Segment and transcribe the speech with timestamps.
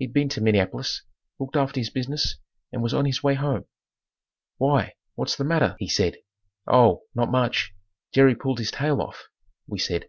[0.00, 1.02] He'd been to Minneapolis,
[1.38, 2.38] looked after his business
[2.72, 3.66] and was on his way home.
[4.56, 6.16] "Why, what's the matter?" he said.
[6.66, 7.72] "Oh, not much.
[8.12, 9.28] Jerry pulled his tail off,"
[9.68, 10.08] we said.